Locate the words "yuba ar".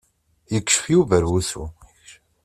0.93-1.25